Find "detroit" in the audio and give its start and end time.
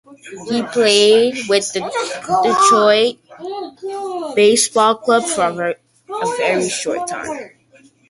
2.43-3.19